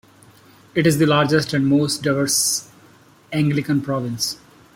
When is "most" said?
1.77-2.01